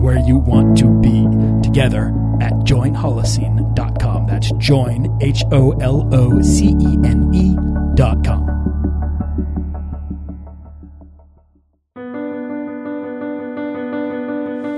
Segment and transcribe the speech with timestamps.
[0.00, 1.26] where you want to be
[1.62, 2.08] together
[2.40, 4.26] at joinholocene.com.
[4.26, 8.60] That's join, H O L O C E N E.com.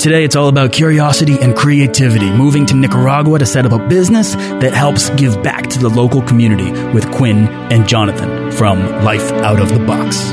[0.02, 4.34] Today, it's all about curiosity and creativity, moving to Nicaragua to set up a business
[4.34, 9.60] that helps give back to the local community with Quinn and Jonathan from Life Out
[9.60, 10.32] of the Box.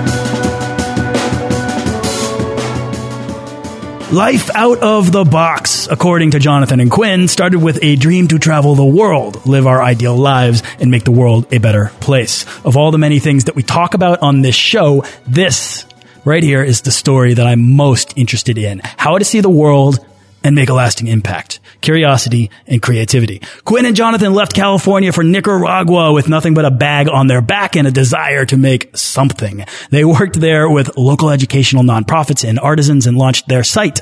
[4.11, 8.39] Life out of the box, according to Jonathan and Quinn, started with a dream to
[8.39, 12.45] travel the world, live our ideal lives, and make the world a better place.
[12.65, 15.85] Of all the many things that we talk about on this show, this
[16.25, 18.81] right here is the story that I'm most interested in.
[18.83, 20.05] How to see the world
[20.43, 21.59] and make a lasting impact.
[21.81, 23.41] Curiosity and creativity.
[23.65, 27.75] Quinn and Jonathan left California for Nicaragua with nothing but a bag on their back
[27.75, 29.65] and a desire to make something.
[29.89, 34.01] They worked there with local educational nonprofits and artisans and launched their site,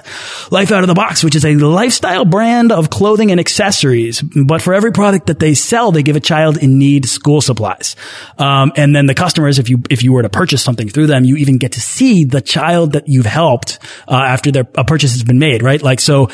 [0.51, 4.21] Life Out of the Box, which is a lifestyle brand of clothing and accessories.
[4.21, 7.95] But for every product that they sell, they give a child in need school supplies.
[8.37, 11.23] Um, and then the customers, if you if you were to purchase something through them,
[11.23, 15.11] you even get to see the child that you've helped uh, after their a purchase
[15.13, 15.81] has been made, right?
[15.81, 16.28] Like so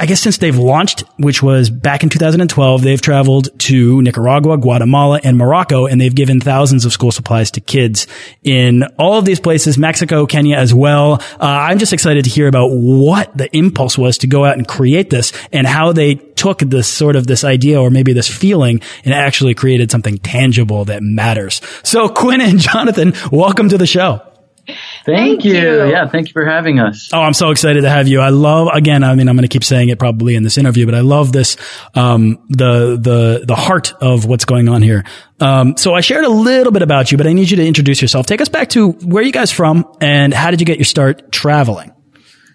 [0.00, 5.20] I guess since they've launched, which was back in 2012, they've traveled to Nicaragua, Guatemala,
[5.22, 8.06] and Morocco, and they've given thousands of school supplies to kids
[8.42, 11.14] in all of these places, Mexico, Kenya as well.
[11.38, 14.66] Uh, I'm just excited to hear about what the impulse was to go out and
[14.66, 18.80] create this and how they took this sort of this idea or maybe this feeling
[19.04, 21.60] and actually created something tangible that matters.
[21.82, 24.33] So Quinn and Jonathan, welcome to the show.
[25.04, 25.54] Thank, Thank you.
[25.54, 25.90] you.
[25.90, 27.10] Yeah, thank you for having us.
[27.12, 28.20] Oh, I'm so excited to have you.
[28.20, 30.86] I love, again, I mean, I'm going to keep saying it probably in this interview,
[30.86, 31.58] but I love this,
[31.94, 35.04] um, the, the, the heart of what's going on here.
[35.40, 38.00] Um, so I shared a little bit about you, but I need you to introduce
[38.00, 38.24] yourself.
[38.24, 41.30] Take us back to where you guys from and how did you get your start
[41.30, 41.92] traveling?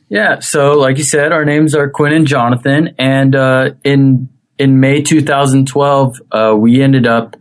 [0.10, 4.80] Yeah, so like you said, our names are Quinn and Jonathan, and uh, in in
[4.80, 7.36] May 2012, uh, we ended up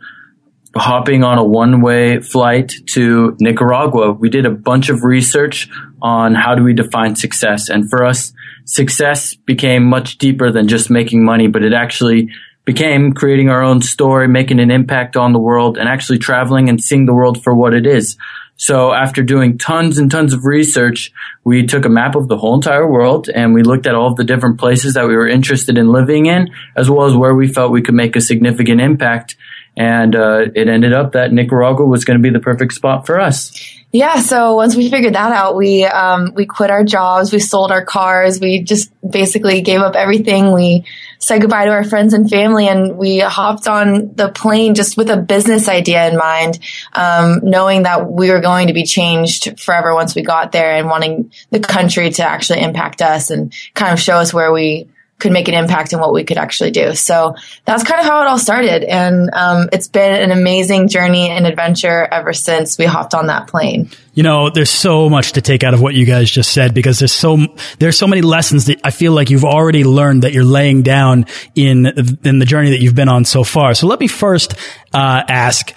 [0.78, 4.12] hopping on a one way flight to Nicaragua.
[4.12, 5.68] We did a bunch of research
[6.00, 7.68] on how do we define success.
[7.68, 8.32] And for us,
[8.64, 12.30] success became much deeper than just making money, but it actually
[12.64, 16.82] became creating our own story, making an impact on the world and actually traveling and
[16.82, 18.16] seeing the world for what it is.
[18.58, 21.12] So after doing tons and tons of research,
[21.44, 24.16] we took a map of the whole entire world and we looked at all of
[24.16, 27.46] the different places that we were interested in living in, as well as where we
[27.46, 29.36] felt we could make a significant impact.
[29.78, 33.20] And uh, it ended up that Nicaragua was going to be the perfect spot for
[33.20, 33.78] us.
[33.90, 37.72] Yeah, so once we figured that out, we um, we quit our jobs, we sold
[37.72, 40.52] our cars, we just basically gave up everything.
[40.52, 40.84] We
[41.20, 45.08] said goodbye to our friends and family, and we hopped on the plane just with
[45.08, 46.58] a business idea in mind,
[46.92, 50.88] um, knowing that we were going to be changed forever once we got there, and
[50.88, 54.86] wanting the country to actually impact us and kind of show us where we
[55.18, 56.94] could make an impact and what we could actually do.
[56.94, 57.34] So
[57.64, 58.84] that's kind of how it all started.
[58.84, 63.48] And um, it's been an amazing journey and adventure ever since we hopped on that
[63.48, 63.90] plane.
[64.14, 66.98] You know, there's so much to take out of what you guys just said because
[66.98, 67.38] there's so
[67.78, 71.26] there's so many lessons that I feel like you've already learned that you're laying down
[71.54, 71.86] in
[72.24, 73.74] in the journey that you've been on so far.
[73.74, 74.54] So let me first
[74.92, 75.72] uh, ask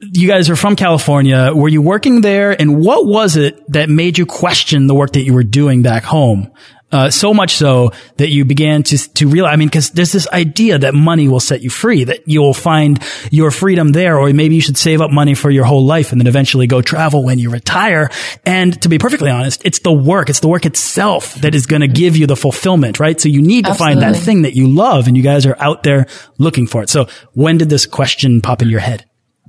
[0.00, 1.52] you guys are from California.
[1.54, 2.50] Were you working there?
[2.60, 6.02] And what was it that made you question the work that you were doing back
[6.02, 6.50] home?
[6.90, 9.52] Uh, so much so that you began to to realize.
[9.52, 12.54] I mean, because there's this idea that money will set you free, that you will
[12.54, 12.98] find
[13.30, 16.20] your freedom there, or maybe you should save up money for your whole life and
[16.20, 18.08] then eventually go travel when you retire.
[18.46, 21.82] And to be perfectly honest, it's the work, it's the work itself that is going
[21.82, 23.20] to give you the fulfillment, right?
[23.20, 25.82] So you need to find that thing that you love, and you guys are out
[25.82, 26.06] there
[26.38, 26.88] looking for it.
[26.88, 29.07] So when did this question pop in your head?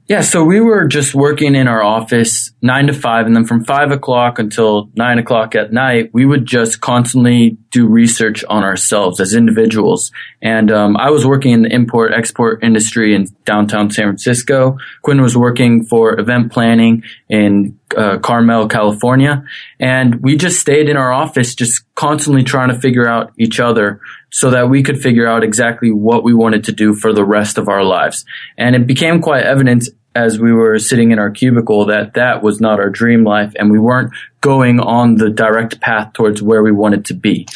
[0.09, 3.63] Yeah, so we were just working in our office nine to five, and then from
[3.63, 9.19] five o'clock until nine o'clock at night, we would just constantly do research on ourselves
[9.19, 10.11] as individuals.
[10.41, 14.79] And um, I was working in the import export industry in downtown San Francisco.
[15.03, 19.43] Quinn was working for event planning in uh, Carmel, California,
[19.79, 24.01] and we just stayed in our office, just constantly trying to figure out each other
[24.31, 27.59] so that we could figure out exactly what we wanted to do for the rest
[27.59, 28.25] of our lives.
[28.57, 32.59] And it became quite evident as we were sitting in our cubicle that that was
[32.59, 34.11] not our dream life and we weren't
[34.41, 37.47] going on the direct path towards where we wanted to be.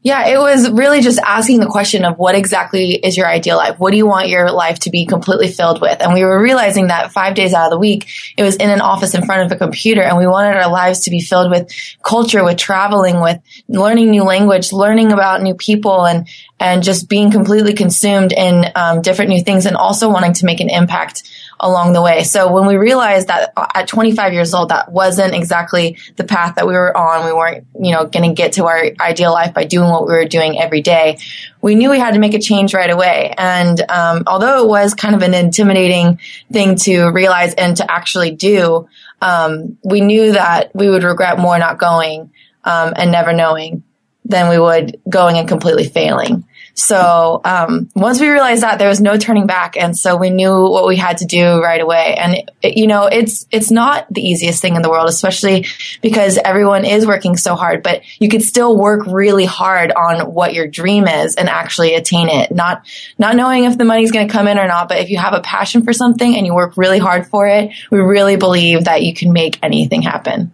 [0.00, 3.80] Yeah, it was really just asking the question of what exactly is your ideal life?
[3.80, 6.00] What do you want your life to be completely filled with?
[6.00, 8.80] And we were realizing that five days out of the week, it was in an
[8.80, 11.72] office in front of a computer and we wanted our lives to be filled with
[12.02, 16.28] culture, with traveling, with learning new language, learning about new people and,
[16.60, 20.60] and just being completely consumed in um, different new things and also wanting to make
[20.60, 21.28] an impact
[21.60, 22.22] along the way.
[22.24, 26.66] So when we realized that at 25 years old, that wasn't exactly the path that
[26.66, 29.64] we were on, we weren't, you know, going to get to our ideal life by
[29.64, 31.18] doing what we were doing every day.
[31.60, 33.34] We knew we had to make a change right away.
[33.36, 36.20] And um, although it was kind of an intimidating
[36.52, 38.88] thing to realize and to actually do,
[39.20, 42.30] um, we knew that we would regret more not going
[42.64, 43.82] um, and never knowing
[44.24, 46.44] than we would going and completely failing.
[46.78, 50.52] So um, once we realized that, there was no turning back, and so we knew
[50.52, 52.14] what we had to do right away.
[52.16, 55.66] And it, you know, it's it's not the easiest thing in the world, especially
[56.02, 57.82] because everyone is working so hard.
[57.82, 62.28] But you could still work really hard on what your dream is and actually attain
[62.28, 62.52] it.
[62.52, 62.86] Not
[63.18, 65.34] not knowing if the money's going to come in or not, but if you have
[65.34, 69.02] a passion for something and you work really hard for it, we really believe that
[69.02, 70.52] you can make anything happen.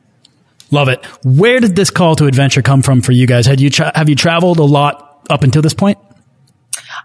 [0.70, 1.04] Love it.
[1.22, 3.44] Where did this call to adventure come from for you guys?
[3.44, 5.98] Had you have you traveled a lot up until this point?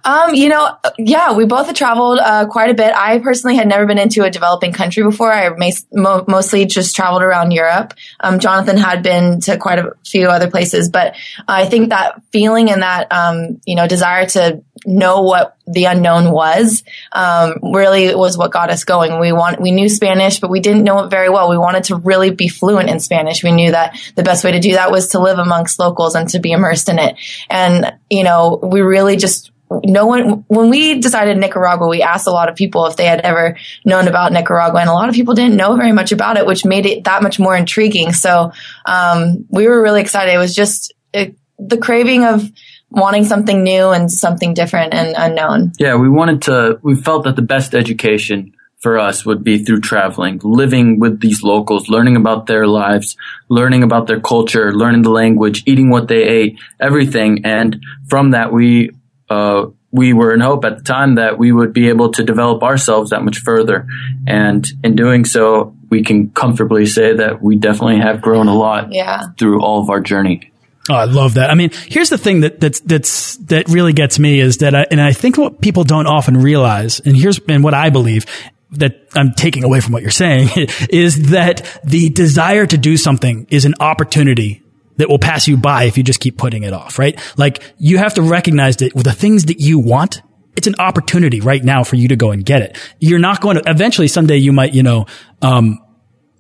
[0.03, 2.93] Um, you know, yeah, we both have traveled uh, quite a bit.
[2.95, 5.31] I personally had never been into a developing country before.
[5.31, 5.49] I
[5.91, 7.93] mo- mostly just traveled around Europe.
[8.19, 11.15] Um, Jonathan had been to quite a few other places, but
[11.47, 16.31] I think that feeling and that um, you know desire to know what the unknown
[16.31, 19.19] was um, really was what got us going.
[19.19, 21.49] We want we knew Spanish, but we didn't know it very well.
[21.49, 23.43] We wanted to really be fluent in Spanish.
[23.43, 26.29] We knew that the best way to do that was to live amongst locals and
[26.29, 27.15] to be immersed in it.
[27.49, 29.51] And you know, we really just
[29.83, 33.21] no one, when we decided Nicaragua, we asked a lot of people if they had
[33.21, 36.45] ever known about Nicaragua, and a lot of people didn't know very much about it,
[36.45, 38.13] which made it that much more intriguing.
[38.13, 38.51] So,
[38.85, 40.33] um, we were really excited.
[40.33, 42.49] It was just it, the craving of
[42.89, 45.73] wanting something new and something different and unknown.
[45.77, 49.81] Yeah, we wanted to, we felt that the best education for us would be through
[49.81, 53.17] traveling, living with these locals, learning about their lives,
[53.49, 57.45] learning about their culture, learning the language, eating what they ate, everything.
[57.45, 58.91] And from that, we
[59.29, 62.63] uh, we were in hope at the time that we would be able to develop
[62.63, 63.87] ourselves that much further.
[64.27, 68.91] And in doing so, we can comfortably say that we definitely have grown a lot
[68.91, 69.29] yeah.
[69.37, 70.51] through all of our journey.
[70.89, 71.49] Oh, I love that.
[71.49, 74.85] I mean, here's the thing that that's that's that really gets me is that, I,
[74.89, 78.25] and I think what people don't often realize, and here's and what I believe
[78.71, 80.49] that I'm taking away from what you're saying
[80.89, 84.63] is that the desire to do something is an opportunity
[84.99, 87.19] that will pass you by if you just keep putting it off, right?
[87.37, 90.21] Like you have to recognize that with the things that you want,
[90.55, 92.77] it's an opportunity right now for you to go and get it.
[92.99, 95.05] You're not going to, eventually someday you might, you know,
[95.41, 95.79] um,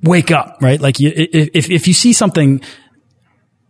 [0.03, 0.79] wake up, right?
[0.79, 2.61] Like you, if, if you see something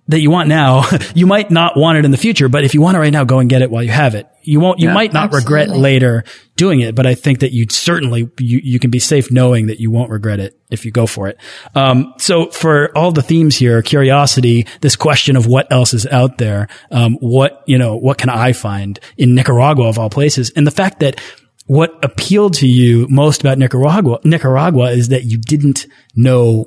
[0.10, 0.84] that you want now,
[1.16, 3.24] you might not want it in the future, but if you want it right now,
[3.24, 4.28] go and get it while you have it.
[4.42, 5.62] You won't, you yeah, might not absolutely.
[5.62, 6.24] regret later
[6.56, 9.80] doing it, but I think that you certainly, you, you can be safe knowing that
[9.80, 11.38] you won't regret it if you go for it.
[11.76, 16.40] Um, so for all the themes here, curiosity, this question of what else is out
[16.40, 20.52] there, um, what, you know, what can I find in Nicaragua of all places?
[20.56, 21.22] And the fact that
[21.68, 25.86] what appealed to you most about Nicaragua, Nicaragua is that you didn't
[26.16, 26.66] know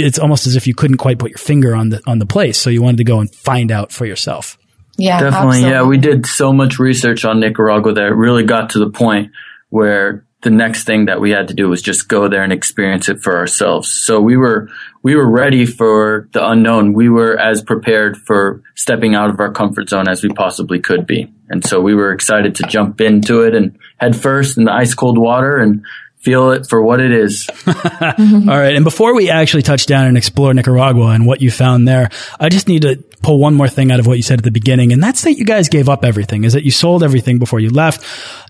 [0.00, 2.58] it's almost as if you couldn't quite put your finger on the on the place,
[2.58, 4.58] so you wanted to go and find out for yourself.
[4.96, 5.58] Yeah, definitely.
[5.58, 5.70] Absolutely.
[5.70, 9.32] Yeah, we did so much research on Nicaragua that it really got to the point
[9.70, 13.08] where the next thing that we had to do was just go there and experience
[13.08, 13.90] it for ourselves.
[13.90, 14.68] So we were
[15.02, 16.92] we were ready for the unknown.
[16.92, 21.06] We were as prepared for stepping out of our comfort zone as we possibly could
[21.06, 21.32] be.
[21.48, 24.94] And so we were excited to jump into it and head first in the ice
[24.94, 25.84] cold water and
[26.22, 27.50] feel it for what it is.
[27.66, 28.74] All right.
[28.74, 32.48] And before we actually touch down and explore Nicaragua and what you found there, I
[32.48, 34.92] just need to pull one more thing out of what you said at the beginning.
[34.92, 37.70] And that's that you guys gave up everything, is that you sold everything before you
[37.70, 38.06] left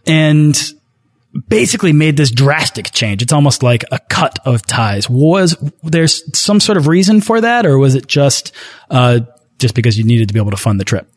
[0.07, 0.55] and
[1.49, 3.23] basically made this drastic change.
[3.23, 5.09] It's almost like a cut of ties.
[5.09, 8.53] Was there some sort of reason for that or was it just,
[8.91, 9.21] uh,
[9.59, 11.09] just because you needed to be able to fund the trip?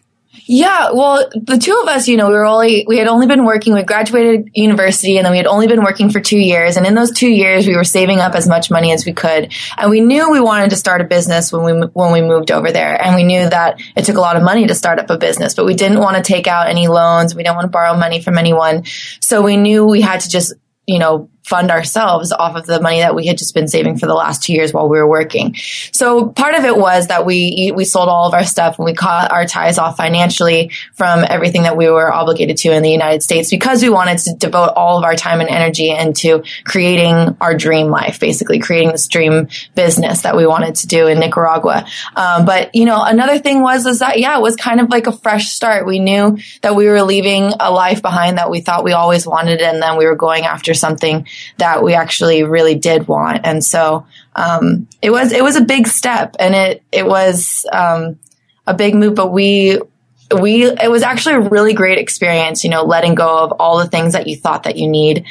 [0.48, 3.46] Yeah, well, the two of us, you know, we were only we had only been
[3.46, 3.74] working.
[3.74, 6.78] We graduated university, and then we had only been working for two years.
[6.78, 9.52] And in those two years, we were saving up as much money as we could.
[9.78, 12.72] And we knew we wanted to start a business when we when we moved over
[12.72, 13.02] there.
[13.02, 15.56] And we knew that it took a lot of money to start up a business,
[15.56, 17.34] but we didn't want to take out any loans.
[17.34, 18.84] We didn't want to borrow money from anyone.
[19.22, 20.54] So we knew we had to just
[20.88, 24.08] you know, fund ourselves off of the money that we had just been saving for
[24.08, 25.54] the last two years while we were working.
[25.92, 28.96] So part of it was that we we sold all of our stuff and we
[28.96, 33.22] cut our ties off financially from everything that we were obligated to in the United
[33.22, 37.56] States because we wanted to devote all of our time and energy into creating our
[37.56, 41.86] dream life, basically creating this dream business that we wanted to do in Nicaragua.
[42.16, 45.06] Um, but you know, another thing was is that yeah, it was kind of like
[45.06, 45.86] a fresh start.
[45.86, 49.62] We knew that we were leaving a life behind that we thought we always wanted,
[49.62, 53.42] and then we were going after something that we actually really did want.
[53.44, 58.20] And so, um, it was, it was a big step and it, it was, um,
[58.68, 59.80] a big move, but we,
[60.42, 63.88] we, it was actually a really great experience, you know, letting go of all the
[63.88, 65.26] things that you thought that you need,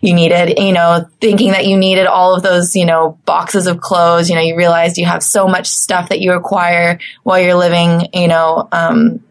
[0.00, 3.80] you needed, you know, thinking that you needed all of those, you know, boxes of
[3.80, 7.54] clothes, you know, you realized you have so much stuff that you acquire while you're
[7.54, 9.22] living, you know, um,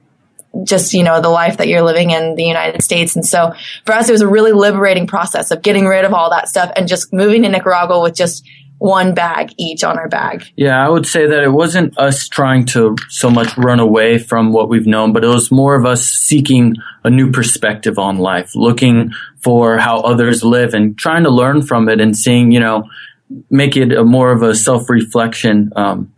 [0.63, 3.15] just, you know, the life that you're living in the United States.
[3.15, 3.53] And so
[3.85, 6.71] for us, it was a really liberating process of getting rid of all that stuff
[6.75, 8.45] and just moving to Nicaragua with just
[8.79, 10.45] one bag each on our bag.
[10.55, 14.53] Yeah, I would say that it wasn't us trying to so much run away from
[14.53, 18.55] what we've known, but it was more of us seeking a new perspective on life,
[18.55, 22.89] looking for how others live and trying to learn from it and seeing, you know,
[23.49, 26.13] make it a more of a self reflection, um,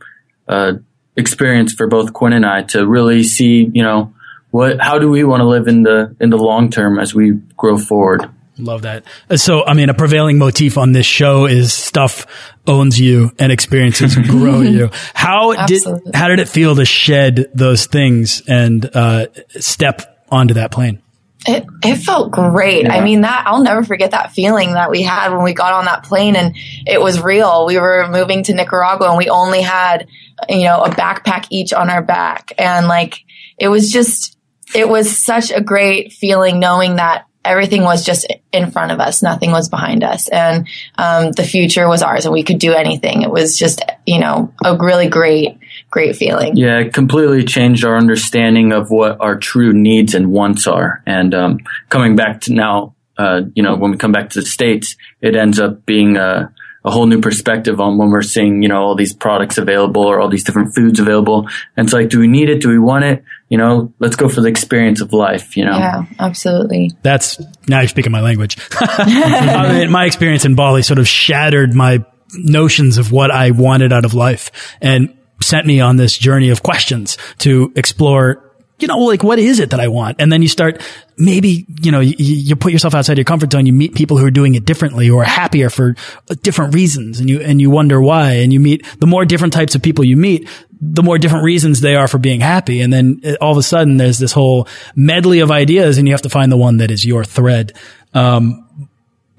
[0.48, 0.74] uh,
[1.18, 4.14] experience for both Quinn and I to really see, you know,
[4.52, 7.32] what how do we want to live in the in the long term as we
[7.58, 8.30] grow forward
[8.62, 9.06] Love that.
[9.38, 12.28] So, I mean, a prevailing motif on this show is stuff
[12.68, 14.90] owns you and experiences grow you.
[15.14, 19.28] How did how did it feel to shed those things and uh,
[19.60, 21.02] step onto that plane?
[21.48, 22.84] It it felt great.
[22.84, 22.94] Yeah.
[22.94, 25.86] I mean that I'll never forget that feeling that we had when we got on
[25.86, 26.56] that plane and
[26.86, 27.66] it was real.
[27.66, 30.08] We were moving to Nicaragua and we only had
[30.48, 33.24] you know a backpack each on our back and like
[33.58, 34.38] it was just
[34.74, 39.24] it was such a great feeling knowing that everything was just in front of us.
[39.24, 40.28] Nothing was behind us.
[40.28, 43.24] And, um, the future was ours and we could do anything.
[43.24, 45.58] It was just, you know, a really great,
[45.90, 46.56] great feeling.
[46.56, 51.02] Yeah, it completely changed our understanding of what our true needs and wants are.
[51.06, 51.60] And, um,
[51.90, 55.36] coming back to now, uh, you know, when we come back to the States, it
[55.36, 56.50] ends up being, uh,
[56.84, 60.20] a whole new perspective on when we're seeing, you know, all these products available or
[60.20, 61.48] all these different foods available.
[61.78, 62.62] And it's like, do we need it?
[62.62, 63.24] Do we want it?
[63.50, 65.78] You know, let's go for the experience of life, you know?
[65.78, 66.92] Yeah, absolutely.
[67.04, 68.58] That's, now you're speaking my language.
[68.80, 73.94] I mean, my experience in Bali sort of shattered my notions of what I wanted
[73.94, 78.51] out of life and sent me on this journey of questions to explore
[78.82, 80.20] you know, like what is it that I want?
[80.20, 80.82] And then you start
[81.18, 83.66] maybe, you know, you, you, put yourself outside your comfort zone.
[83.66, 85.96] You meet people who are doing it differently or happier for
[86.42, 87.20] different reasons.
[87.20, 88.34] And you, and you wonder why.
[88.34, 90.50] And you meet the more different types of people you meet,
[90.82, 92.82] the more different reasons they are for being happy.
[92.82, 96.14] And then uh, all of a sudden there's this whole medley of ideas and you
[96.14, 97.74] have to find the one that is your thread.
[98.14, 98.90] Um,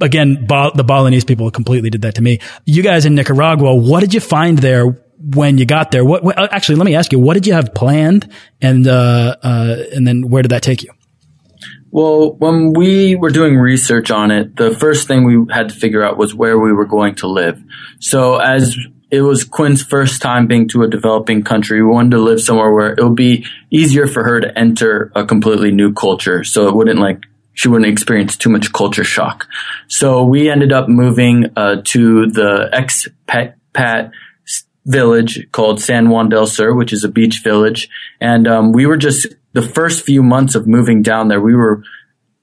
[0.00, 2.40] again, the Balinese people completely did that to me.
[2.64, 6.04] You guys in Nicaragua, what did you find there when you got there?
[6.04, 9.76] What, what, actually, let me ask you, what did you have planned, and uh, uh,
[9.92, 10.90] and then where did that take you?
[11.90, 16.02] Well, when we were doing research on it, the first thing we had to figure
[16.02, 17.62] out was where we were going to live.
[18.00, 18.76] So as
[19.12, 21.82] it was Quinn's first time being to a developing country.
[21.82, 25.26] We wanted to live somewhere where it would be easier for her to enter a
[25.26, 26.44] completely new culture.
[26.44, 29.48] So it wouldn't like, she wouldn't experience too much culture shock.
[29.86, 34.12] So we ended up moving, uh, to the expat
[34.84, 37.88] village called San Juan del Sur, which is a beach village.
[38.20, 41.82] And um, we were just the first few months of moving down there, we were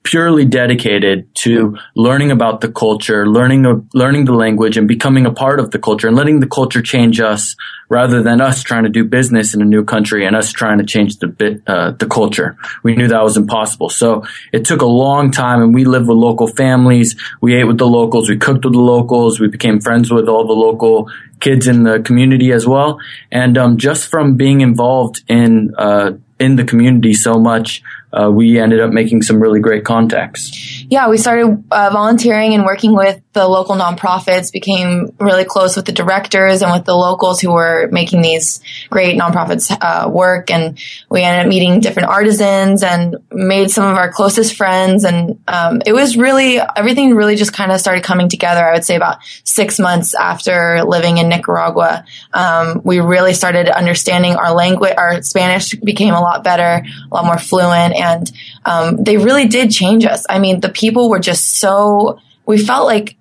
[0.02, 5.60] purely dedicated to learning about the culture, learning learning the language, and becoming a part
[5.60, 7.54] of the culture, and letting the culture change us
[7.88, 10.84] rather than us trying to do business in a new country and us trying to
[10.84, 12.56] change the bit uh, the culture.
[12.82, 15.62] We knew that was impossible, so it took a long time.
[15.62, 17.20] And we lived with local families.
[17.42, 18.30] We ate with the locals.
[18.30, 19.38] We cooked with the locals.
[19.38, 22.98] We became friends with all the local kids in the community as well.
[23.30, 27.82] And um, just from being involved in uh, in the community so much,
[28.12, 30.84] uh, we ended up making some really great contacts.
[30.90, 35.84] yeah, we started uh, volunteering and working with the local nonprofits, became really close with
[35.84, 40.50] the directors and with the locals who were making these great nonprofits uh, work.
[40.50, 45.04] And we ended up meeting different artisans and made some of our closest friends.
[45.04, 48.84] And um, it was really, everything really just kind of started coming together, I would
[48.84, 52.04] say about six months after living in Nicaragua.
[52.32, 57.24] Um, we really started understanding our language, our Spanish became a lot better, a lot
[57.24, 57.94] more fluent.
[57.94, 58.32] And
[58.64, 60.26] um, they really did change us.
[60.28, 62.18] I mean, the people were just so
[62.50, 63.16] we felt like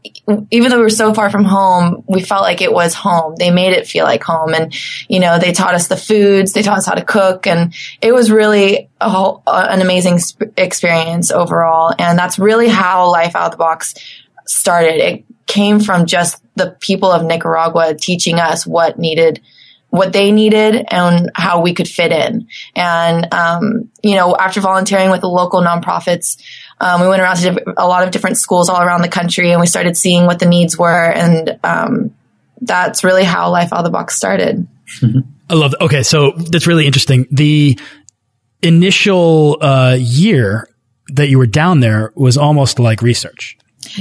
[0.50, 3.36] even though we were so far from home, we felt like it was home.
[3.38, 4.56] They made it feel like home.
[4.56, 4.74] And,
[5.08, 7.46] you know, they taught us the foods, they taught us how to cook.
[7.46, 11.94] And it was really a whole, uh, an amazing sp- experience overall.
[12.00, 13.94] And that's really how life out of the box
[14.48, 14.96] started.
[14.96, 19.42] It came from just the people of Nicaragua teaching us what needed
[19.92, 22.48] what they needed and how we could fit in.
[22.76, 26.40] And, um, you know, after volunteering with the local nonprofits,
[26.80, 29.60] um, we went around to a lot of different schools all around the country and
[29.60, 31.12] we started seeing what the needs were.
[31.12, 32.16] And, um,
[32.62, 34.68] that's really how Life Out of the Box started.
[35.50, 35.82] I love that.
[35.82, 36.04] Okay.
[36.04, 37.26] So that's really interesting.
[37.32, 37.80] The
[38.62, 40.68] initial, uh, year
[41.14, 43.58] that you were down there was almost like research.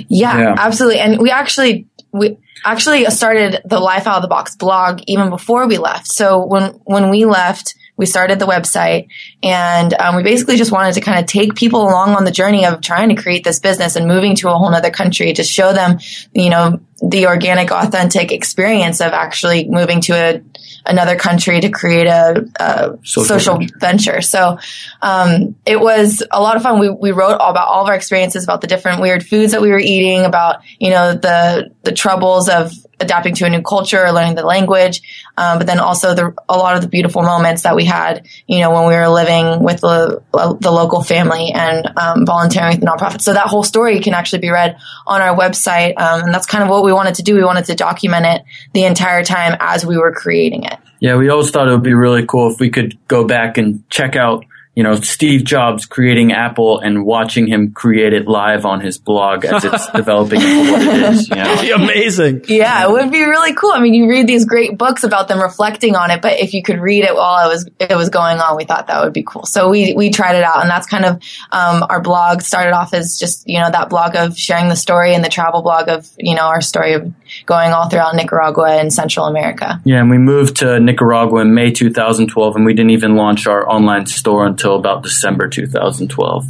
[0.08, 1.00] Yeah, yeah, absolutely.
[1.00, 5.66] And we actually, we, actually started the Life Out of the Box blog even before
[5.66, 6.08] we left.
[6.08, 9.08] So when when we left, we started the website
[9.42, 12.64] and um, we basically just wanted to kind of take people along on the journey
[12.64, 15.72] of trying to create this business and moving to a whole other country to show
[15.72, 15.98] them,
[16.32, 20.42] you know, the organic, authentic experience of actually moving to a
[20.86, 23.78] another country to create a, a social, social, venture.
[23.78, 24.20] venture.
[24.22, 24.58] So
[25.02, 26.78] um, it was a lot of fun.
[26.78, 29.60] We we wrote all about all of our experiences about the different weird foods that
[29.60, 34.10] we were eating, about you know the the troubles of adapting to a new culture,
[34.12, 35.02] learning the language,
[35.36, 38.60] um, but then also the, a lot of the beautiful moments that we had, you
[38.60, 42.86] know, when we were living with the, the local family and um, volunteering with the
[42.86, 43.20] nonprofit.
[43.20, 44.76] So that whole story can actually be read
[45.06, 47.34] on our website, um, and that's kind of what we wanted to do.
[47.34, 50.78] We wanted to document it the entire time as we were creating it.
[51.00, 53.88] Yeah, we always thought it would be really cool if we could go back and
[53.88, 54.44] check out
[54.78, 59.44] you know, Steve Jobs creating Apple and watching him create it live on his blog
[59.44, 61.28] as it's developing into what it is.
[61.28, 61.85] You know?
[61.85, 62.44] Amazing.
[62.47, 63.73] Yeah, it would be really cool.
[63.73, 66.62] I mean, you read these great books about them reflecting on it, but if you
[66.62, 69.25] could read it while it was it was going on, we thought that would be
[69.25, 69.47] cool.
[69.47, 71.14] So we we tried it out, and that's kind of
[71.50, 75.12] um, our blog started off as just you know that blog of sharing the story
[75.12, 77.12] and the travel blog of you know our story of
[77.47, 79.80] going all throughout Nicaragua and Central America.
[79.85, 83.68] Yeah, and we moved to Nicaragua in May 2012, and we didn't even launch our
[83.68, 86.46] online store until until about December 2012.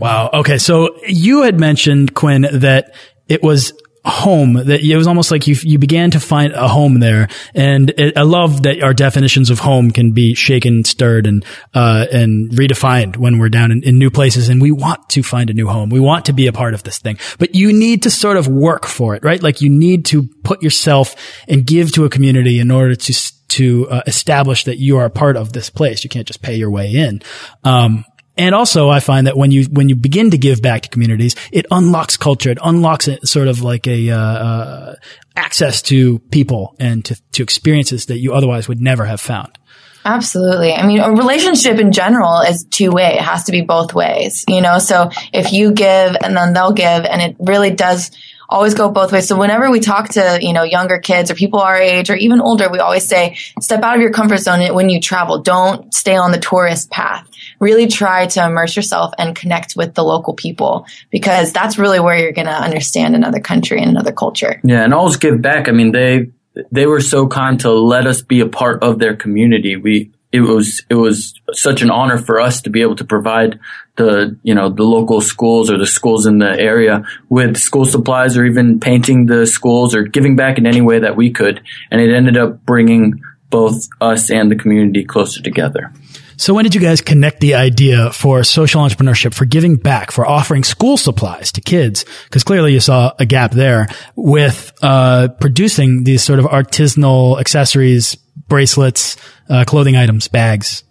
[0.00, 0.30] Wow.
[0.32, 0.58] Okay.
[0.58, 2.94] So you had mentioned, Quinn, that
[3.28, 3.72] it was
[4.04, 7.90] home that it was almost like you you began to find a home there and
[7.98, 12.50] it, I love that our definitions of home can be shaken stirred and uh, and
[12.52, 15.66] redefined when we're down in, in, new places and we want to find a new
[15.66, 18.38] home we want to be a part of this thing but you need to sort
[18.38, 21.14] of work for it right like you need to put yourself
[21.46, 23.12] and give to a community in order to
[23.48, 26.04] to uh, establish that you are a part of this place.
[26.04, 27.22] You can't just pay your way in.
[27.64, 28.04] Um,
[28.36, 31.34] and also, I find that when you when you begin to give back to communities,
[31.50, 32.50] it unlocks culture.
[32.50, 34.94] It unlocks it sort of like a uh, uh,
[35.34, 39.58] access to people and to to experiences that you otherwise would never have found.
[40.04, 40.72] Absolutely.
[40.72, 43.16] I mean, a relationship in general is two way.
[43.16, 44.78] It has to be both ways, you know?
[44.78, 48.10] So if you give and then they'll give and it really does
[48.48, 49.28] always go both ways.
[49.28, 52.40] So whenever we talk to, you know, younger kids or people our age or even
[52.40, 55.42] older, we always say, step out of your comfort zone when you travel.
[55.42, 57.28] Don't stay on the tourist path.
[57.60, 62.18] Really try to immerse yourself and connect with the local people because that's really where
[62.18, 64.60] you're going to understand another country and another culture.
[64.64, 64.82] Yeah.
[64.82, 65.68] And always give back.
[65.68, 66.30] I mean, they,
[66.72, 69.76] they were so kind to let us be a part of their community.
[69.76, 73.58] We, it was it was such an honor for us to be able to provide
[73.98, 78.36] the you know the local schools or the schools in the area with school supplies
[78.36, 82.00] or even painting the schools or giving back in any way that we could and
[82.00, 85.92] it ended up bringing both us and the community closer together
[86.38, 90.24] so when did you guys connect the idea for social entrepreneurship, for giving back, for
[90.24, 92.04] offering school supplies to kids?
[92.26, 98.14] Because clearly you saw a gap there with uh, producing these sort of artisanal accessories,
[98.14, 99.16] bracelets,
[99.50, 100.84] uh, clothing items, bags.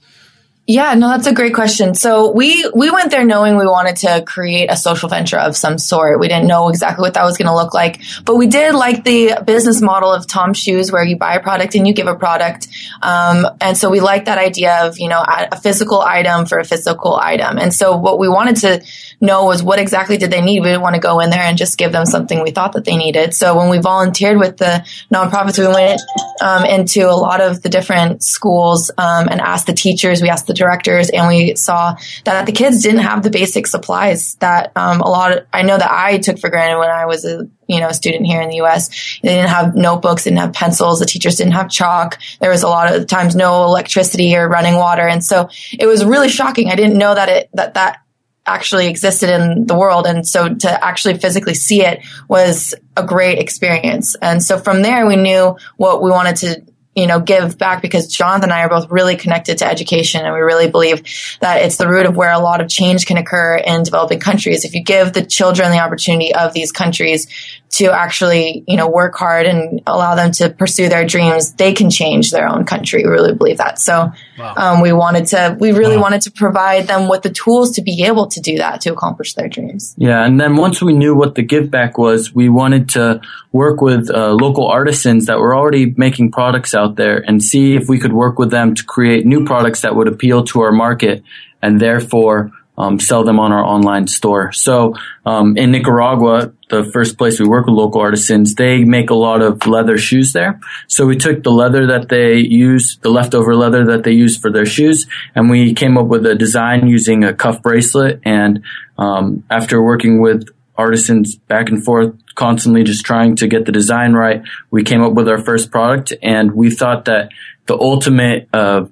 [0.69, 1.95] Yeah, no, that's a great question.
[1.95, 5.77] So we, we went there knowing we wanted to create a social venture of some
[5.77, 6.19] sort.
[6.19, 9.05] We didn't know exactly what that was going to look like, but we did like
[9.05, 12.15] the business model of TOMS Shoes where you buy a product and you give a
[12.15, 12.67] product.
[13.01, 16.65] Um, and so we liked that idea of, you know, a physical item for a
[16.65, 17.57] physical item.
[17.57, 18.83] And so what we wanted to
[19.21, 20.59] know was what exactly did they need.
[20.59, 22.83] We didn't want to go in there and just give them something we thought that
[22.83, 23.33] they needed.
[23.33, 26.01] So when we volunteered with the nonprofits, we went
[26.41, 30.47] um, into a lot of the different schools um, and asked the teachers, we asked
[30.47, 35.01] the directors, and we saw that the kids didn't have the basic supplies that um,
[35.01, 37.79] a lot of, I know that I took for granted when I was a you
[37.79, 39.19] know, a student here in the U.S.
[39.21, 40.99] They didn't have notebooks, didn't have pencils.
[40.99, 42.17] The teachers didn't have chalk.
[42.39, 45.07] There was a lot of times no electricity or running water.
[45.07, 46.71] And so it was really shocking.
[46.71, 47.99] I didn't know that it, that that
[48.45, 50.07] actually existed in the world.
[50.07, 54.15] And so to actually physically see it was a great experience.
[54.21, 56.63] And so from there, we knew what we wanted to
[56.97, 60.33] you know, give back because Jonathan and I are both really connected to education and
[60.33, 61.03] we really believe
[61.41, 64.65] that it's the root of where a lot of change can occur in developing countries.
[64.65, 67.27] If you give the children the opportunity of these countries
[67.69, 71.89] to actually, you know, work hard and allow them to pursue their dreams, they can
[71.89, 73.03] change their own country.
[73.03, 73.77] We really believe that.
[73.77, 74.53] So, wow.
[74.55, 76.03] um, we wanted to, we really wow.
[76.03, 79.33] wanted to provide them with the tools to be able to do that, to accomplish
[79.33, 79.95] their dreams.
[79.97, 80.25] Yeah.
[80.25, 84.09] And then once we knew what the give back was, we wanted to work with
[84.09, 88.13] uh, local artisans that were already making products out there and see if we could
[88.13, 91.23] work with them to create new products that would appeal to our market
[91.61, 94.51] and therefore um, sell them on our online store.
[94.51, 94.93] So
[95.25, 99.41] um, in Nicaragua, the first place we work with local artisans, they make a lot
[99.41, 100.59] of leather shoes there.
[100.87, 104.51] So we took the leather that they use, the leftover leather that they use for
[104.51, 108.19] their shoes, and we came up with a design using a cuff bracelet.
[108.23, 108.63] And
[108.97, 114.13] um, after working with artisans back and forth, constantly just trying to get the design
[114.13, 117.31] right, we came up with our first product, and we thought that
[117.65, 118.85] the ultimate uh,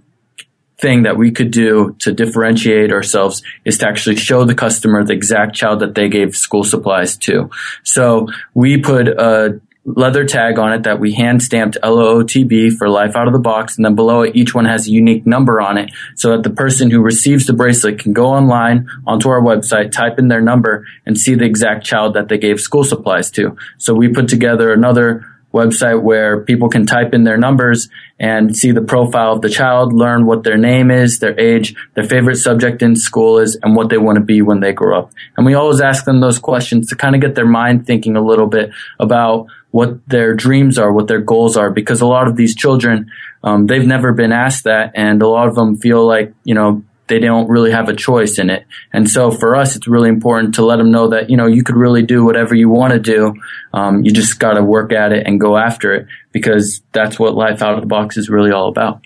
[0.77, 5.13] thing that we could do to differentiate ourselves is to actually show the customer the
[5.13, 7.49] exact child that they gave school supplies to.
[7.83, 13.15] So we put a leather tag on it that we hand stamped LOOTB for life
[13.15, 13.75] out of the box.
[13.77, 16.49] And then below it, each one has a unique number on it so that the
[16.49, 20.85] person who receives the bracelet can go online onto our website, type in their number
[21.05, 23.55] and see the exact child that they gave school supplies to.
[23.77, 25.25] So we put together another
[25.55, 27.89] website where people can type in their numbers
[28.19, 32.03] and see the profile of the child, learn what their name is, their age, their
[32.03, 35.11] favorite subject in school is, and what they want to be when they grow up.
[35.37, 38.21] And we always ask them those questions to kind of get their mind thinking a
[38.21, 42.35] little bit about what their dreams are, what their goals are, because a lot of
[42.35, 43.11] these children,
[43.43, 46.83] um, they've never been asked that, and a lot of them feel like, you know,
[47.07, 48.65] they don't really have a choice in it.
[48.91, 51.63] And so for us, it's really important to let them know that, you know, you
[51.63, 53.33] could really do whatever you want to do.
[53.73, 57.35] Um, you just got to work at it and go after it because that's what
[57.35, 59.03] life out of the box is really all about.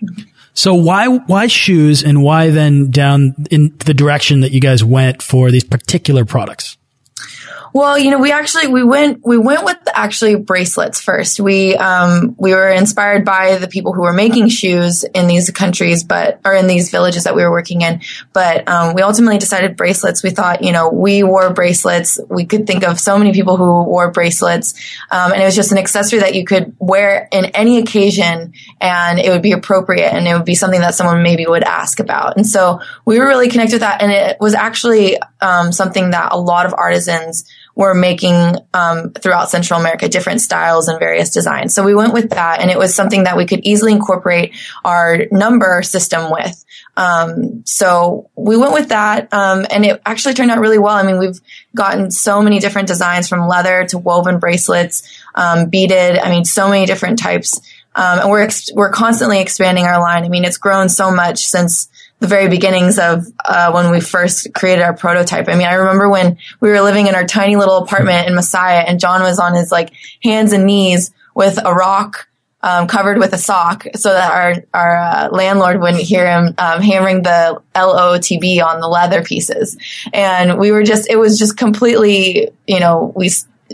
[0.53, 5.21] So why, why shoes and why then down in the direction that you guys went
[5.21, 6.78] for these particular products?
[7.73, 11.39] Well, you know, we actually we went we went with actually bracelets first.
[11.39, 16.03] We um we were inspired by the people who were making shoes in these countries,
[16.03, 18.01] but or in these villages that we were working in.
[18.33, 20.23] But um, we ultimately decided bracelets.
[20.23, 22.19] We thought, you know, we wore bracelets.
[22.27, 24.73] We could think of so many people who wore bracelets,
[25.11, 29.19] um, and it was just an accessory that you could wear in any occasion, and
[29.19, 32.35] it would be appropriate, and it would be something that someone maybe would ask about.
[32.35, 36.31] And so we were really connected with that, and it was actually um, something that
[36.31, 37.45] a lot of artisans
[37.79, 41.73] were making um, throughout Central America different styles and various designs.
[41.73, 45.27] So we went with that, and it was something that we could easily incorporate our
[45.31, 46.65] number system with.
[46.97, 50.93] Um, so we went with that, um, and it actually turned out really well.
[50.93, 51.39] I mean, we've
[51.73, 56.19] gotten so many different designs from leather to woven bracelets, um, beaded.
[56.19, 57.61] I mean, so many different types.
[57.95, 60.25] Um, and we're ex- we're constantly expanding our line.
[60.25, 61.88] I mean, it's grown so much since
[62.19, 65.47] the very beginnings of uh, when we first created our prototype.
[65.47, 68.83] I mean, I remember when we were living in our tiny little apartment in Masaya,
[68.87, 72.27] and John was on his like hands and knees with a rock
[72.61, 76.81] um, covered with a sock, so that our our uh, landlord wouldn't hear him um,
[76.81, 79.77] hammering the L O T B on the leather pieces.
[80.11, 83.29] And we were just, it was just completely, you know, we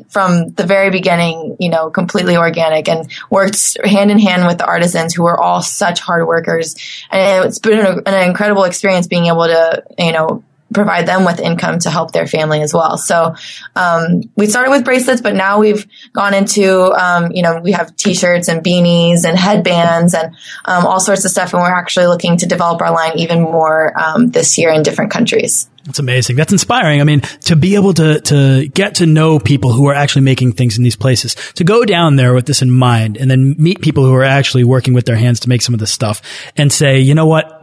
[0.10, 4.66] from the very beginning, you know, completely organic and worked hand in hand with the
[4.66, 6.76] artisans who were all such hard workers.
[7.12, 11.80] And it's been an incredible experience being able to, you know, provide them with income
[11.80, 12.98] to help their family as well.
[12.98, 13.36] So
[13.76, 17.96] um, we started with bracelets, but now we've gone into um, you know we have
[17.96, 22.38] t-shirts and beanies and headbands and um, all sorts of stuff, and we're actually looking
[22.38, 25.70] to develop our line even more um, this year in different countries.
[25.86, 26.36] That's amazing.
[26.36, 27.00] That's inspiring.
[27.00, 30.54] I mean, to be able to, to get to know people who are actually making
[30.54, 33.82] things in these places, to go down there with this in mind and then meet
[33.82, 36.24] people who are actually working with their hands to make some of this stuff
[36.58, 37.62] and say, you know what?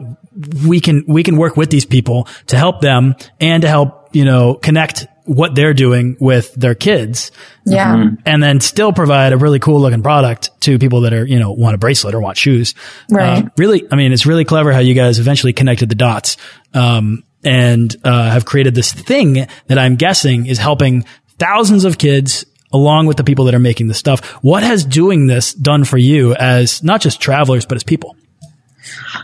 [0.65, 4.25] We can, we can work with these people to help them and to help, you
[4.25, 7.31] know, connect what they're doing with their kids.
[7.65, 7.95] Yeah.
[7.95, 8.15] Mm-hmm.
[8.25, 11.51] And then still provide a really cool looking product to people that are, you know,
[11.51, 12.75] want a bracelet or want shoes.
[13.09, 13.45] Right.
[13.45, 16.37] Uh, really, I mean, it's really clever how you guys eventually connected the dots.
[16.73, 21.05] Um, and uh, have created this thing that I'm guessing is helping
[21.39, 24.25] thousands of kids along with the people that are making the stuff.
[24.43, 28.15] What has doing this done for you as not just travelers, but as people?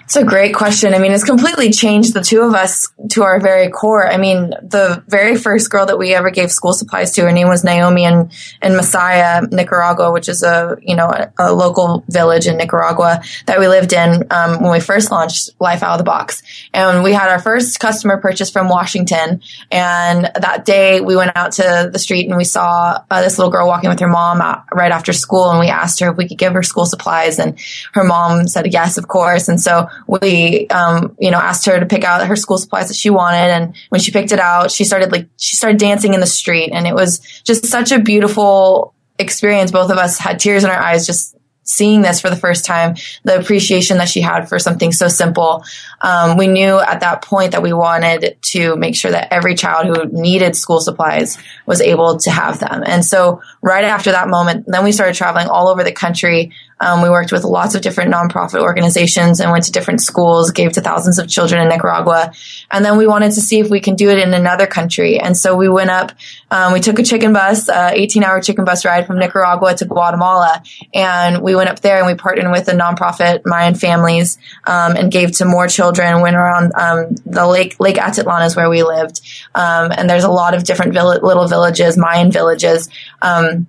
[0.03, 0.93] It's a great question.
[0.93, 4.07] I mean, it's completely changed the two of us to our very core.
[4.07, 7.47] I mean, the very first girl that we ever gave school supplies to, her name
[7.47, 12.47] was Naomi in, in Masaya, Nicaragua, which is a, you know, a, a local village
[12.47, 16.03] in Nicaragua that we lived in, um, when we first launched Life Out of the
[16.03, 16.41] Box.
[16.73, 19.41] And we had our first customer purchase from Washington.
[19.71, 23.51] And that day we went out to the street and we saw uh, this little
[23.51, 24.39] girl walking with her mom
[24.71, 25.49] right after school.
[25.51, 27.39] And we asked her if we could give her school supplies.
[27.39, 27.59] And
[27.93, 29.47] her mom said, yes, of course.
[29.47, 32.95] And so we, um, you know, asked her to pick out her school supplies that
[32.95, 33.37] she wanted.
[33.37, 36.71] And when she picked it out, she started like, she started dancing in the street.
[36.73, 39.71] And it was just such a beautiful experience.
[39.71, 41.35] Both of us had tears in our eyes just
[41.69, 45.63] seeing this for the first time, the appreciation that she had for something so simple.
[46.01, 49.85] Um, we knew at that point that we wanted to make sure that every child
[49.85, 52.83] who needed school supplies was able to have them.
[52.85, 57.01] And so right after that moment, then we started traveling all over the country um,
[57.01, 60.81] we worked with lots of different nonprofit organizations and went to different schools, gave to
[60.81, 62.31] thousands of children in Nicaragua.
[62.71, 65.19] And then we wanted to see if we can do it in another country.
[65.19, 66.13] And so we went up,
[66.51, 69.85] um, we took a chicken bus, uh, 18 hour chicken bus ride from Nicaragua to
[69.85, 70.63] Guatemala.
[70.93, 75.11] And we went up there and we partnered with a nonprofit Mayan Families, um, and
[75.11, 79.21] gave to more children, went around, um, the lake, Lake Atitlan is where we lived.
[79.53, 82.89] Um, and there's a lot of different vill- little villages, Mayan villages,
[83.21, 83.67] um,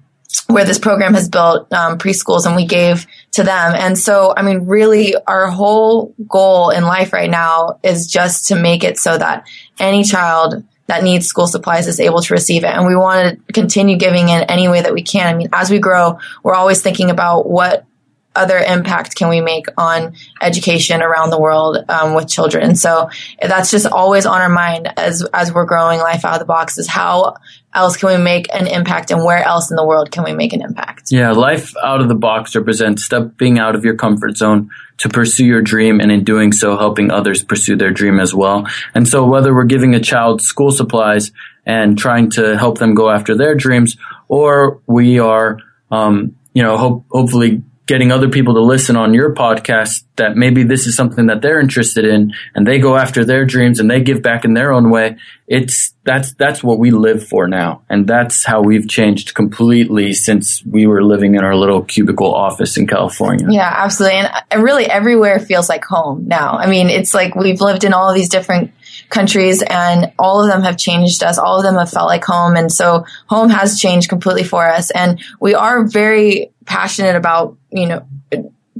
[0.52, 3.74] where this program has built um, preschools and we gave to them.
[3.74, 8.56] And so, I mean, really our whole goal in life right now is just to
[8.56, 9.46] make it so that
[9.78, 12.70] any child that needs school supplies is able to receive it.
[12.70, 15.32] And we want to continue giving in any way that we can.
[15.32, 17.86] I mean, as we grow, we're always thinking about what
[18.34, 22.76] other impact can we make on education around the world um, with children?
[22.76, 26.44] So that's just always on our mind as as we're growing life out of the
[26.44, 26.78] box.
[26.78, 27.36] Is how
[27.74, 30.52] else can we make an impact, and where else in the world can we make
[30.52, 31.10] an impact?
[31.10, 35.46] Yeah, life out of the box represents stepping out of your comfort zone to pursue
[35.46, 38.66] your dream, and in doing so, helping others pursue their dream as well.
[38.94, 41.32] And so, whether we're giving a child school supplies
[41.66, 43.96] and trying to help them go after their dreams,
[44.28, 45.58] or we are
[45.90, 50.62] um, you know, hope, hopefully getting other people to listen on your podcast that maybe
[50.62, 54.00] this is something that they're interested in and they go after their dreams and they
[54.00, 55.16] give back in their own way
[55.50, 57.82] it's that's that's what we live for now.
[57.90, 62.76] And that's how we've changed completely since we were living in our little cubicle office
[62.76, 63.48] in California.
[63.50, 64.20] Yeah absolutely.
[64.52, 66.52] And really everywhere feels like home now.
[66.52, 68.72] I mean it's like we've lived in all these different
[69.10, 71.38] countries and all of them have changed us.
[71.38, 72.56] All of them have felt like home.
[72.56, 74.90] And so home has changed completely for us.
[74.90, 78.06] And we are very passionate about, you know,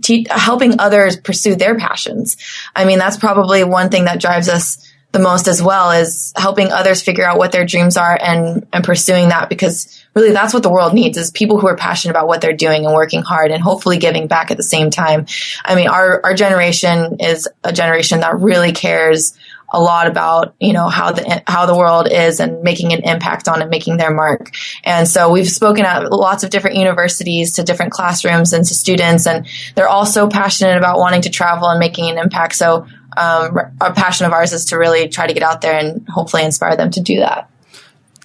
[0.01, 2.37] te- helping others pursue their passions.
[2.75, 6.71] I mean, that's probably one thing that drives us the most as well is helping
[6.71, 10.63] others figure out what their dreams are and, and pursuing that because really that's what
[10.63, 13.51] the world needs is people who are passionate about what they're doing and working hard
[13.51, 15.27] and hopefully giving back at the same time.
[15.65, 19.37] I mean, our, our generation is a generation that really cares
[19.73, 23.49] a lot about you know how the how the world is and making an impact
[23.49, 24.51] on it, making their mark.
[24.85, 29.27] And so we've spoken at lots of different universities to different classrooms and to students,
[29.27, 32.55] and they're all so passionate about wanting to travel and making an impact.
[32.55, 36.07] So um, a passion of ours is to really try to get out there and
[36.09, 37.51] hopefully inspire them to do that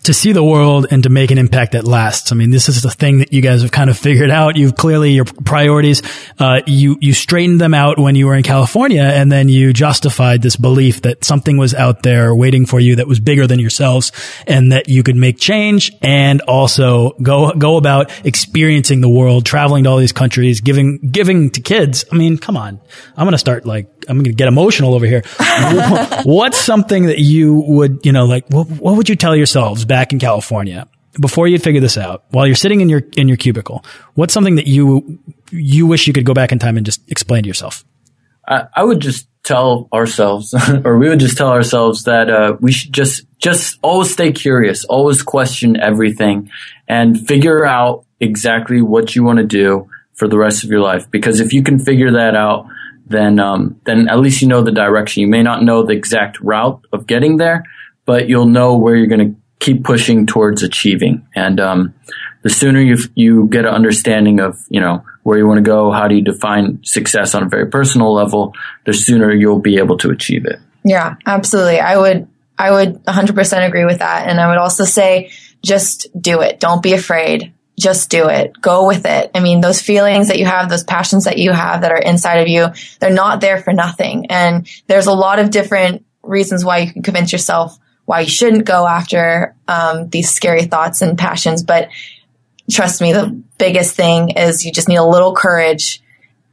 [0.05, 2.31] to see the world and to make an impact that lasts.
[2.31, 4.55] I mean, this is the thing that you guys have kind of figured out.
[4.55, 6.01] You've clearly your priorities,
[6.39, 10.41] uh, you, you straightened them out when you were in California and then you justified
[10.41, 14.11] this belief that something was out there waiting for you that was bigger than yourselves
[14.45, 19.85] and that you could make change and also go, go about experiencing the world, traveling
[19.85, 22.05] to all these countries, giving, giving to kids.
[22.11, 22.79] I mean, come on.
[23.17, 25.23] I'm going to start like, I'm going to get emotional over here.
[26.23, 30.11] What's something that you would, you know, like, what, what would you tell yourselves back
[30.11, 30.89] in California,
[31.21, 34.55] before you figure this out, while you're sitting in your in your cubicle, what's something
[34.55, 35.19] that you
[35.51, 37.85] you wish you could go back in time and just explain to yourself?
[38.45, 40.53] I, I would just tell ourselves,
[40.85, 44.83] or we would just tell ourselves that uh, we should just just always stay curious,
[44.83, 46.51] always question everything,
[46.89, 51.09] and figure out exactly what you want to do for the rest of your life.
[51.09, 52.67] Because if you can figure that out,
[53.07, 55.21] then um, then at least you know the direction.
[55.21, 57.63] You may not know the exact route of getting there,
[58.05, 61.27] but you'll know where you're going to keep pushing towards achieving.
[61.35, 61.93] And um,
[62.43, 65.91] the sooner you you get an understanding of you know where you want to go,
[65.91, 68.53] how do you define success on a very personal level,
[68.85, 70.59] the sooner you'll be able to achieve it.
[70.83, 71.79] Yeah, absolutely.
[71.79, 75.31] I would I would 100% agree with that, and I would also say
[75.63, 76.59] just do it.
[76.59, 77.53] Don't be afraid.
[77.77, 78.53] Just do it.
[78.61, 79.31] Go with it.
[79.33, 82.37] I mean, those feelings that you have, those passions that you have that are inside
[82.37, 82.67] of you,
[82.99, 84.27] they're not there for nothing.
[84.27, 88.65] And there's a lot of different reasons why you can convince yourself why you shouldn't
[88.65, 91.63] go after um, these scary thoughts and passions.
[91.63, 91.89] But
[92.71, 96.01] trust me, the biggest thing is you just need a little courage,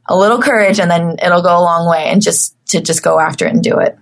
[0.07, 2.05] a little courage, and then it'll go a long way.
[2.05, 3.97] And just to just go after it and do it.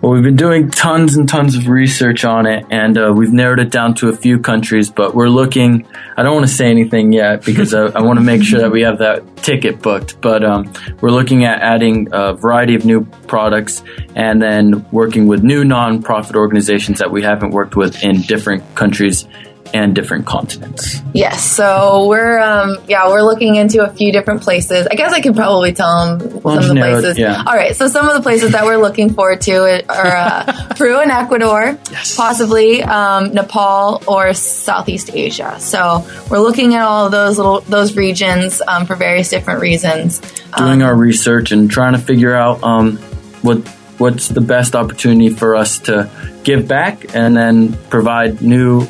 [0.00, 3.58] Well, we've been doing tons and tons of research on it, and uh, we've narrowed
[3.58, 4.90] it down to a few countries.
[4.90, 5.86] But we're looking.
[6.16, 8.70] I don't want to say anything yet because I, I want to make sure that
[8.70, 10.20] we have that ticket booked.
[10.20, 13.82] But um, we're looking at adding a variety of new products,
[14.14, 19.26] and then working with new nonprofit organizations that we haven't worked with in different countries
[19.72, 21.00] and different continents.
[21.12, 21.44] Yes.
[21.44, 24.86] So we're, um, yeah, we're looking into a few different places.
[24.90, 27.18] I guess I could probably tell them well, some of the places.
[27.18, 27.42] yeah.
[27.46, 27.74] All right.
[27.74, 31.78] So some of the places that we're looking forward to are uh, Peru and Ecuador,
[31.90, 32.16] yes.
[32.16, 35.58] possibly um, Nepal or Southeast Asia.
[35.60, 40.20] So we're looking at all of those little those regions um, for various different reasons.
[40.56, 42.96] Doing um, our research and trying to figure out um,
[43.42, 43.66] what
[43.98, 46.10] what's the best opportunity for us to
[46.42, 48.86] give back and then provide new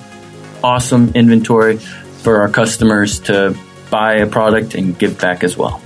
[0.62, 3.56] awesome inventory for our customers to
[3.90, 5.82] buy a product and give back as well.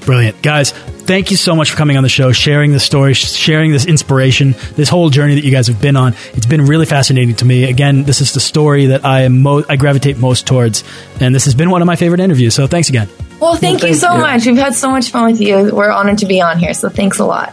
[0.00, 0.40] Brilliant.
[0.40, 3.86] Guys, thank you so much for coming on the show, sharing the story, sharing this
[3.86, 6.14] inspiration, this whole journey that you guys have been on.
[6.34, 7.64] It's been really fascinating to me.
[7.64, 10.84] Again, this is the story that I am mo- I gravitate most towards,
[11.20, 12.54] and this has been one of my favorite interviews.
[12.54, 13.08] So thanks again.
[13.08, 14.20] Well, thank, well, thank you so you.
[14.20, 14.46] much.
[14.46, 15.74] We've had so much fun with you.
[15.74, 16.72] We're honored to be on here.
[16.72, 17.52] So thanks a lot.